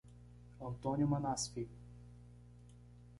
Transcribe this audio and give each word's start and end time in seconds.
Antônio 0.59 1.05
Manasfi 1.07 1.69